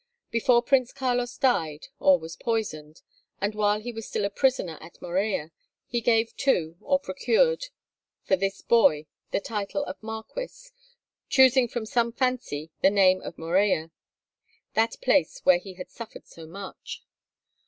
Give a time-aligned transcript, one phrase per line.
[0.31, 3.03] Before Prince Carlos died, or was poisoned,
[3.39, 5.51] and while he was still a prisoner at Morella,
[5.85, 7.65] he gave to, or procured
[8.23, 10.71] for this boy the title of marquis,
[11.29, 13.91] choosing from some fancy the name of Morella,
[14.73, 17.03] that place where he had suffered so much.